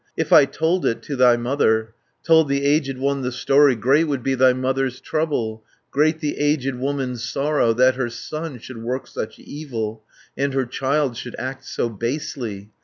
[0.15, 1.93] 160 If I told it to thy mother,
[2.23, 6.73] Told the aged one the story, Great would be thy mother's trouble, Great the aged
[6.73, 10.01] woman's sorrow, That her son should work such evil,
[10.35, 12.71] And her child should act so basely.